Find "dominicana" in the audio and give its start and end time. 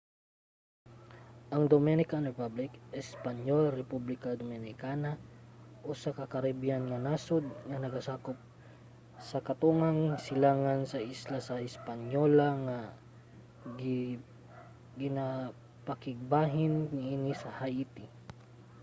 4.41-5.11